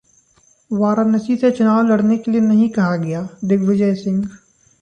वाराणसी 0.71 1.35
से 1.37 1.51
चुनाव 1.51 1.81
लड़ने 1.87 2.17
के 2.17 2.31
लिए 2.31 2.41
नहीं 2.41 2.69
कहा 2.69 2.95
गया: 2.95 3.27
दिग्विजय 3.45 3.95
सिंह 3.95 4.23